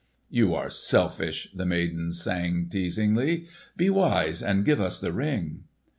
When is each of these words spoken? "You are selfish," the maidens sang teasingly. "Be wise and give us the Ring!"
"You 0.31 0.55
are 0.55 0.71
selfish," 0.71 1.49
the 1.53 1.63
maidens 1.63 2.23
sang 2.23 2.67
teasingly. 2.69 3.45
"Be 3.77 3.91
wise 3.91 4.41
and 4.41 4.65
give 4.65 4.81
us 4.81 4.99
the 4.99 5.13
Ring!" 5.13 5.65